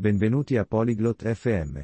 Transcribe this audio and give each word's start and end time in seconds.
Benvenuti 0.00 0.56
a 0.56 0.64
Polyglot 0.64 1.30
FM. 1.30 1.78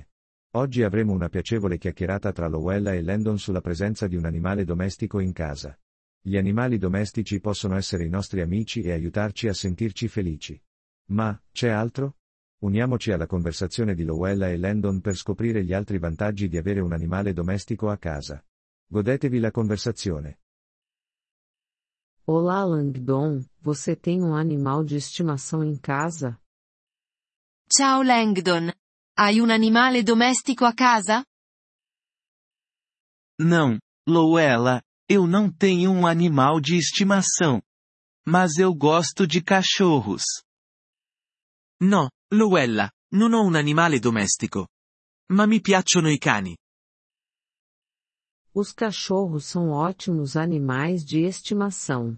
Oggi 0.54 0.82
avremo 0.82 1.12
una 1.12 1.28
piacevole 1.28 1.76
chiacchierata 1.76 2.32
tra 2.32 2.48
Lowella 2.48 2.94
e 2.94 3.02
Landon 3.02 3.38
sulla 3.38 3.60
presenza 3.60 4.06
di 4.06 4.16
un 4.16 4.24
animale 4.24 4.64
domestico 4.64 5.20
in 5.20 5.34
casa. 5.34 5.78
Gli 6.22 6.38
animali 6.38 6.78
domestici 6.78 7.40
possono 7.40 7.76
essere 7.76 8.06
i 8.06 8.08
nostri 8.08 8.40
amici 8.40 8.80
e 8.80 8.92
aiutarci 8.92 9.48
a 9.48 9.52
sentirci 9.52 10.08
felici. 10.08 10.58
Ma, 11.08 11.38
c'è 11.52 11.68
altro? 11.68 12.16
Uniamoci 12.60 13.12
alla 13.12 13.26
conversazione 13.26 13.94
di 13.94 14.04
Lowella 14.04 14.48
e 14.48 14.56
Landon 14.56 15.02
per 15.02 15.14
scoprire 15.14 15.62
gli 15.62 15.74
altri 15.74 15.98
vantaggi 15.98 16.48
di 16.48 16.56
avere 16.56 16.80
un 16.80 16.94
animale 16.94 17.34
domestico 17.34 17.90
a 17.90 17.98
casa. 17.98 18.42
Godetevi 18.86 19.38
la 19.38 19.50
conversazione. 19.50 20.38
Olá 22.24 22.64
Langdon, 22.64 23.44
você 23.60 23.94
tem 23.94 24.22
um 24.22 24.34
animal 24.34 24.84
de 24.84 24.96
estimação 24.96 25.62
em 25.62 25.76
casa? 25.76 26.40
Ciao 27.68 28.00
Langdon. 28.02 28.72
Hai 29.18 29.40
un 29.40 29.50
animale 29.50 30.04
domestico 30.04 30.64
a 30.64 30.72
casa? 30.72 31.24
Não, 33.40 33.80
Lowella, 34.08 34.80
eu 35.08 35.26
não 35.26 35.50
tenho 35.50 35.90
um 35.90 36.06
animal 36.06 36.60
de 36.60 36.76
estimação. 36.76 37.60
Mas 38.24 38.56
eu 38.58 38.72
gosto 38.72 39.26
de 39.26 39.42
cachorros. 39.42 40.22
No, 41.80 42.08
Lowella, 42.32 42.92
non 43.12 43.34
ho 43.34 43.42
un 43.42 43.56
animale 43.56 43.98
domestico. 43.98 44.68
Ma 45.32 45.44
mi 45.46 45.60
piacciono 45.60 46.08
i 46.08 46.18
cani. 46.18 46.56
Os 48.54 48.72
cachorros 48.72 49.44
são 49.44 49.70
ótimos 49.70 50.36
animais 50.36 51.04
de 51.04 51.24
estimação. 51.24 52.16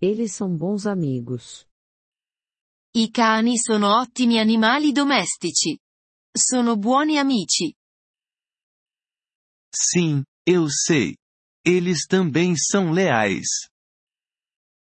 Eles 0.00 0.34
são 0.34 0.54
bons 0.54 0.84
amigos. 0.84 1.69
I 2.92 3.10
cani 3.10 3.56
sono 3.56 4.00
ottimi 4.00 4.38
animali 4.40 4.90
domestici. 4.90 5.78
Sono 6.32 6.76
buoni 6.76 7.18
amici. 7.18 7.72
Sim, 9.72 10.24
eu 10.44 10.68
sei. 10.68 11.16
Eles 11.64 12.06
também 12.06 12.56
são 12.56 12.90
leais. 12.92 13.68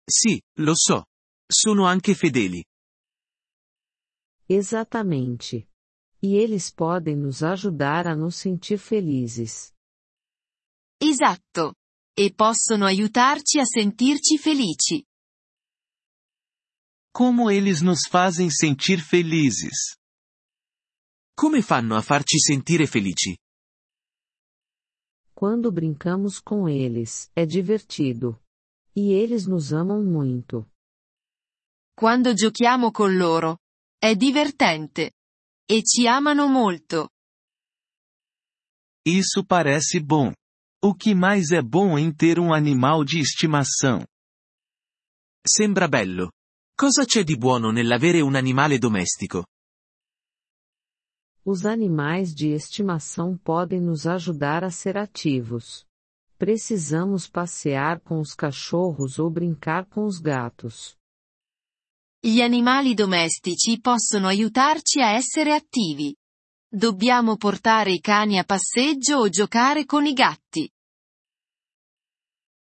Sì, 0.06 0.42
lo 0.58 0.76
so. 0.76 1.06
Sono 1.48 1.86
anche 1.86 2.14
fedeli. 2.14 2.66
Exatamente. 4.50 5.70
E 6.22 6.36
eles 6.36 6.70
podem 6.70 7.16
nos 7.16 7.42
ajudar 7.42 8.08
a 8.08 8.16
nos 8.16 8.36
sentir 8.36 8.78
felizes. 8.78 9.72
Esatto. 11.00 11.76
E 12.18 12.34
possono 12.34 12.86
aiutarci 12.86 13.60
a 13.60 13.66
sentirci 13.66 14.38
felici. 14.38 15.06
Como 17.16 17.52
eles 17.52 17.80
nos 17.80 18.08
fazem 18.10 18.50
sentir 18.50 19.00
felizes. 19.00 19.96
Come 21.38 21.62
fanno 21.62 21.96
a 21.96 22.02
farci 22.02 22.40
sentire 22.40 22.88
felici? 22.88 23.38
Quando 25.36 25.72
brincamos 25.72 26.40
com 26.40 26.68
eles, 26.68 27.30
é 27.36 27.46
divertido. 27.46 28.42
E 28.96 29.14
eles 29.14 29.46
nos 29.46 29.72
amam 29.72 30.04
muito. 30.04 30.68
Quando 31.96 32.34
giochiamo 32.34 32.92
con 32.92 33.16
loro. 33.16 33.60
È 34.02 34.16
divertente. 34.16 35.12
E 35.70 35.84
ci 35.84 36.08
amano 36.08 36.48
molto. 36.48 37.10
Isso 39.06 39.46
parece 39.46 40.00
bom. 40.00 40.34
O 40.84 40.96
que 40.96 41.14
mais 41.14 41.52
é 41.52 41.62
bom 41.62 41.96
em 41.98 42.12
ter 42.12 42.40
um 42.40 42.52
animal 42.52 43.04
de 43.06 43.20
estimação? 43.20 44.04
Sembra 45.48 45.88
bello. 45.88 46.32
Cosa 46.84 47.06
c'è 47.06 47.24
di 47.24 47.38
buono 47.38 47.72
nell'avere 47.72 48.20
un 48.20 48.36
animale 48.36 48.78
domestico? 48.78 49.46
Os 51.46 51.64
animais 51.64 52.34
de 52.34 52.50
estimação 52.50 53.38
podem 53.38 53.80
nos 53.80 54.06
ajudar 54.06 54.66
a 54.66 54.70
ser 54.70 54.98
ativos. 54.98 55.86
Precisamos 56.38 57.30
passear 57.30 58.02
com 58.02 58.20
os 58.20 58.34
cachorros 58.34 59.18
ou 59.18 59.30
brincar 59.30 59.86
com 59.86 60.04
os 60.04 60.20
gatos. 60.20 60.98
Gli 62.20 62.42
animali 62.42 62.94
domestici 62.94 63.80
possono 63.80 64.28
aiutarci 64.28 65.00
a 65.00 65.14
essere 65.14 65.54
attivi. 65.54 66.14
Dobbiamo 66.70 67.38
portare 67.38 67.94
i 67.94 68.02
cani 68.02 68.40
a 68.40 68.44
passeggio 68.44 69.20
o 69.20 69.30
giocare 69.30 69.86
con 69.86 70.06
i 70.06 70.12
gatti. 70.12 70.70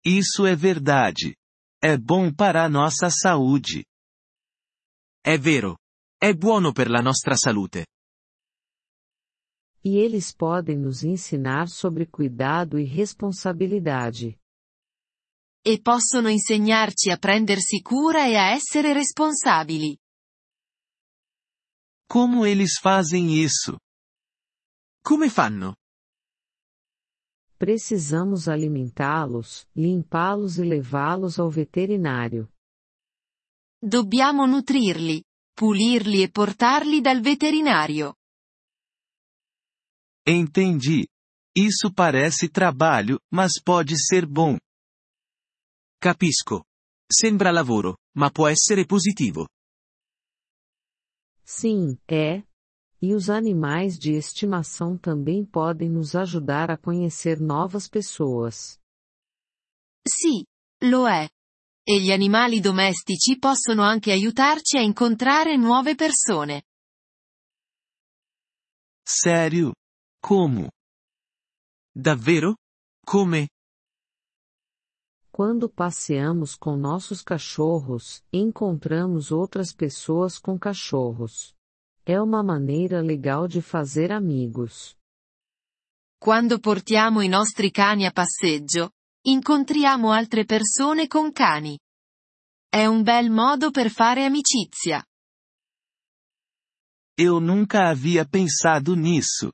Isso 0.04 0.44
é 0.44 0.54
verdade. 0.54 1.34
É 1.82 1.96
bom 1.96 2.30
para 2.30 2.64
a 2.64 2.68
nossa 2.68 3.08
saúde. 3.08 3.86
È 5.26 5.38
vero. 5.38 5.78
È 6.18 6.34
buono 6.34 6.72
per 6.72 6.90
la 6.90 7.00
nostra 7.00 7.34
salute. 7.34 7.86
E 9.80 9.96
eles 9.96 10.34
podem 10.34 10.78
nos 10.78 11.02
ensinar 11.02 11.70
sobre 11.70 12.10
cuidado 12.10 12.76
e 12.76 12.84
responsabilidade. 12.84 14.38
E 15.62 15.80
possono 15.80 16.28
insegnarci 16.28 17.10
a 17.10 17.16
prendersi 17.16 17.80
cura 17.80 18.26
e 18.26 18.36
a 18.36 18.52
essere 18.52 18.92
responsabili. 18.92 19.96
Como 22.06 22.44
eles 22.44 22.78
fazem 22.78 23.32
isso? 23.32 23.78
Come 25.02 25.30
fanno? 25.30 25.74
Precisamos 27.56 28.46
alimentá-los, 28.46 29.66
limpá-los 29.74 30.58
e 30.58 30.64
levá-los 30.64 31.38
ao 31.38 31.48
veterinário. 31.48 32.53
Dobbiamo 33.86 34.46
nutrirli, 34.46 35.22
pulirli 35.52 36.22
e 36.22 36.30
portarli 36.30 37.02
dal 37.02 37.20
veterinario. 37.20 38.14
Entendi. 40.26 41.06
Isso 41.54 41.92
parece 41.92 42.48
trabalho, 42.48 43.20
mas 43.30 43.60
pode 43.62 44.02
ser 44.02 44.24
bom. 44.24 44.56
Capisco. 46.00 46.64
Sembra 47.12 47.50
lavoro, 47.50 47.98
ma 48.16 48.30
può 48.30 48.48
essere 48.48 48.86
positivo. 48.86 49.46
Sim, 51.44 51.98
é. 52.08 52.42
E 53.02 53.12
os 53.12 53.28
animais 53.28 53.98
de 53.98 54.12
estimação 54.12 54.96
também 54.96 55.44
podem 55.44 55.90
nos 55.90 56.16
ajudar 56.16 56.70
a 56.70 56.78
conhecer 56.78 57.38
novas 57.38 57.86
pessoas. 57.86 58.80
Sì, 60.08 60.46
lo 60.80 61.06
è. 61.06 61.33
E 61.86 62.00
gli 62.00 62.10
animali 62.10 62.60
domestici 62.60 63.38
possono 63.38 63.82
anche 63.82 64.10
aiutarci 64.10 64.78
a 64.78 64.80
incontrare 64.80 65.54
nuove 65.56 65.94
persone. 65.94 66.62
Sério? 69.02 69.74
Como? 70.18 70.70
Davvero? 71.92 72.56
Come? 73.04 73.50
Quando 75.30 75.68
passeamos 75.68 76.56
com 76.56 76.74
nossos 76.74 77.20
cachorros, 77.20 78.22
encontramos 78.32 79.30
outras 79.30 79.74
pessoas 79.74 80.38
com 80.38 80.58
cachorros. 80.58 81.52
É 82.02 82.18
uma 82.18 82.42
maneira 82.42 83.02
legal 83.02 83.46
de 83.46 83.60
fazer 83.60 84.10
amigos. 84.10 84.96
Quando 86.18 86.58
portiamo 86.58 87.20
i 87.20 87.28
nostri 87.28 87.70
cani 87.70 88.06
a 88.06 88.10
passeggio, 88.10 88.90
incontriamo 89.26 90.12
altre 90.12 90.44
persone 90.44 91.06
con 91.06 91.32
cani. 91.32 91.78
È 92.68 92.84
un 92.86 93.02
bel 93.02 93.30
modo 93.30 93.70
per 93.70 93.90
fare 93.90 94.24
amicizia. 94.24 95.04
Eu 97.16 97.38
nunca 97.38 97.88
havia 97.88 98.24
pensado 98.26 98.94
nisso. 98.94 99.52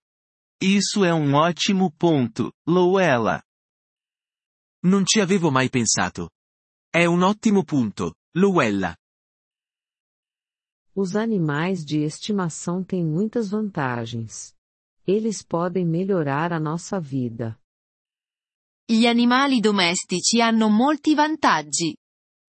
Isso 0.62 1.04
é 1.04 1.12
um 1.12 1.34
ótimo 1.34 1.90
ponto, 1.90 2.52
Lowella. 2.66 3.42
Non 4.84 5.04
ci 5.04 5.20
avevo 5.20 5.50
mai 5.50 5.68
pensato. 5.68 6.30
È 6.88 7.04
un 7.04 7.22
ottimo 7.22 7.62
punto, 7.64 8.14
Lowella. 8.36 8.96
Os 10.94 11.14
animais 11.14 11.84
de 11.84 12.02
estimação 12.02 12.82
têm 12.82 13.04
muitas 13.04 13.50
vantagens. 13.50 14.54
Eles 15.06 15.42
podem 15.42 15.86
melhorar 15.86 16.52
a 16.52 16.58
nossa 16.58 16.98
vida. 16.98 17.58
Gli 18.90 19.06
animali 19.06 19.60
domestici 19.60 20.40
hanno 20.40 20.68
molti 20.68 21.14
vantaggi. 21.14 21.96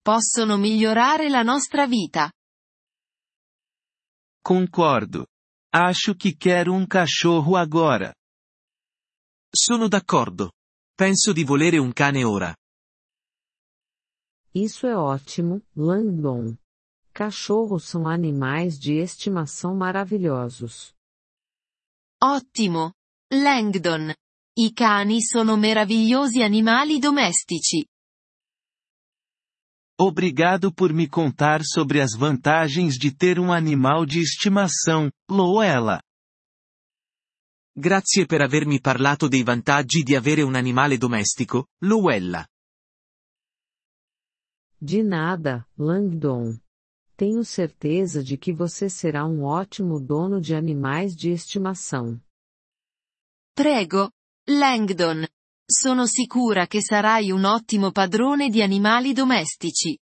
Possono 0.02 0.56
migliorare 0.56 1.28
la 1.28 1.42
nostra 1.42 1.86
vita. 1.86 2.32
Concordo. 4.42 5.28
Acho 5.72 6.16
que 6.16 6.36
quero 6.36 6.72
um 6.72 6.84
cachorro 6.84 7.56
agora. 7.56 8.12
Sono 9.54 9.86
d'accordo. 9.86 10.50
Penso 10.96 11.32
di 11.32 11.44
volere 11.44 11.78
un 11.78 11.92
cane 11.92 12.24
ora. 12.24 12.52
Isso 14.52 14.88
é 14.88 14.96
ótimo, 14.96 15.62
Langdon. 15.76 16.58
Cachorros 17.14 17.84
são 17.84 18.08
animais 18.08 18.80
de 18.80 18.94
estimação 18.94 19.76
maravilhosos. 19.76 20.92
Ottimo. 22.20 22.92
Langdon. 23.30 24.12
I 24.54 24.72
cani 24.74 25.22
sono 25.22 25.56
meravigliosi 25.56 26.42
animali 26.42 26.98
domestici. 26.98 27.86
Obrigado 29.98 30.74
por 30.74 30.92
me 30.92 31.08
contar 31.08 31.62
sobre 31.64 32.02
as 32.02 32.14
vantagens 32.14 32.98
de 32.98 33.16
ter 33.16 33.38
um 33.38 33.50
animal 33.50 34.04
de 34.04 34.20
estimação, 34.20 35.10
Loela. 35.30 36.02
Grazie 37.74 38.26
per 38.26 38.42
avermi 38.42 38.78
parlato 38.78 39.26
dei 39.26 39.42
vantaggi 39.42 40.02
di 40.02 40.14
avere 40.14 40.42
un 40.42 40.54
animale 40.54 40.98
domestico, 40.98 41.68
Luella. 41.82 42.46
De 44.78 45.02
nada, 45.02 45.66
Langdon. 45.78 46.60
Tenho 47.16 47.42
certeza 47.42 48.22
de 48.22 48.36
que 48.36 48.52
você 48.52 48.90
será 48.90 49.24
um 49.24 49.44
ótimo 49.44 49.98
dono 49.98 50.42
de 50.42 50.54
animais 50.54 51.14
de 51.16 51.30
estimação. 51.30 52.20
Prego, 53.54 54.12
Langdon. 54.58 55.26
Sono 55.64 56.06
sicura 56.06 56.66
che 56.66 56.82
sarai 56.82 57.30
un 57.30 57.44
ottimo 57.44 57.90
padrone 57.90 58.50
di 58.50 58.60
animali 58.60 59.12
domestici. 59.12 59.98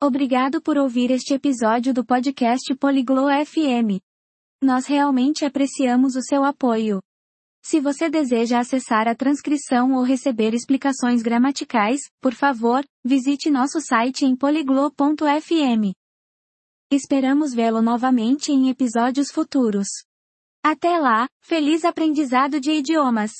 Obrigado 0.00 0.60
por 0.60 0.76
ouvir 0.76 1.12
este 1.12 1.34
episódio 1.34 1.92
do 1.92 2.04
podcast 2.04 2.74
Poliglo 2.76 3.28
FM. 3.28 4.00
Nós 4.60 4.86
realmente 4.86 5.44
apreciamos 5.44 6.16
o 6.16 6.22
seu 6.22 6.42
apoio. 6.42 7.00
Se 7.64 7.78
você 7.80 8.10
deseja 8.10 8.58
acessar 8.58 9.06
a 9.06 9.14
transcrição 9.14 9.92
ou 9.92 10.02
receber 10.02 10.52
explicações 10.52 11.22
gramaticais, 11.22 12.00
por 12.20 12.34
favor, 12.34 12.84
visite 13.04 13.50
nosso 13.50 13.80
site 13.80 14.24
em 14.24 14.34
poliglo.fm. 14.34 15.92
Esperamos 16.90 17.54
vê-lo 17.54 17.80
novamente 17.80 18.50
em 18.50 18.68
episódios 18.68 19.30
futuros. 19.30 19.86
Até 20.64 20.96
lá, 20.96 21.28
feliz 21.40 21.84
aprendizado 21.84 22.60
de 22.60 22.70
idiomas! 22.70 23.32